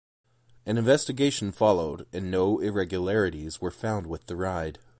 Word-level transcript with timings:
An 0.65 0.79
investigation 0.79 1.51
followed, 1.51 2.07
and 2.11 2.31
no 2.31 2.57
irregularities 2.57 3.61
were 3.61 3.69
found 3.69 4.07
with 4.07 4.25
the 4.25 4.35
ride. 4.35 4.79